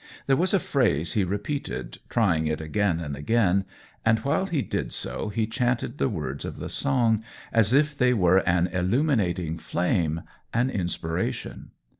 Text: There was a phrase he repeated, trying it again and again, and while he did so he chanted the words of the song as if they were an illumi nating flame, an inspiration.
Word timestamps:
There 0.25 0.35
was 0.35 0.51
a 0.51 0.59
phrase 0.59 1.13
he 1.13 1.23
repeated, 1.23 1.99
trying 2.09 2.47
it 2.47 2.59
again 2.59 2.99
and 2.99 3.15
again, 3.15 3.65
and 4.03 4.17
while 4.21 4.47
he 4.47 4.63
did 4.63 4.93
so 4.93 5.29
he 5.29 5.45
chanted 5.45 5.99
the 5.99 6.09
words 6.09 6.43
of 6.43 6.57
the 6.57 6.69
song 6.69 7.23
as 7.53 7.71
if 7.71 7.95
they 7.95 8.11
were 8.11 8.39
an 8.49 8.65
illumi 8.69 9.17
nating 9.33 9.59
flame, 9.61 10.21
an 10.55 10.71
inspiration. 10.71 11.69